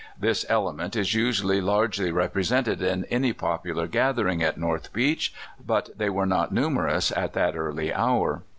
This 0.19 0.47
element 0.49 0.95
is 0.95 1.13
usually 1.13 1.61
largely 1.61 2.11
represented 2.11 2.81
in 2.81 3.05
any 3.11 3.33
popular 3.33 3.85
gathering 3.85 4.41
at 4.41 4.57
North 4.57 4.91
Beach, 4.91 5.31
but 5.63 5.91
they 5.95 6.09
were 6.09 6.25
not 6.25 6.51
numerous 6.51 7.11
at 7.11 7.33
that 7.33 7.55
early 7.55 7.93
hour. 7.93 8.41